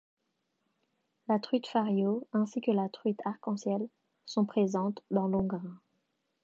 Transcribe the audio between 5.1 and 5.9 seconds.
dans l'Hongrin.